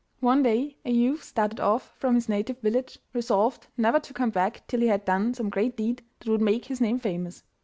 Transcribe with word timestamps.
One 0.19 0.41
day 0.41 0.77
a 0.83 0.89
youth 0.89 1.21
started 1.21 1.59
off 1.59 1.93
from 1.99 2.15
his 2.15 2.27
native 2.27 2.57
village, 2.57 2.97
resolved 3.13 3.67
never 3.77 3.99
to 3.99 4.13
come 4.15 4.31
back 4.31 4.63
till 4.65 4.79
he 4.79 4.87
had 4.87 5.05
done 5.05 5.35
some 5.35 5.51
great 5.51 5.77
deed 5.77 6.01
that 6.17 6.27
would 6.31 6.41
make 6.41 6.65
his 6.65 6.81
name 6.81 6.97
famous. 6.97 7.43